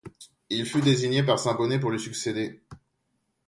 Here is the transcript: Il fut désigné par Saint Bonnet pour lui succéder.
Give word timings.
Il 0.49 0.65
fut 0.65 0.81
désigné 0.81 1.21
par 1.21 1.37
Saint 1.37 1.53
Bonnet 1.53 1.77
pour 1.79 1.91
lui 1.91 1.99
succéder. 1.99 2.63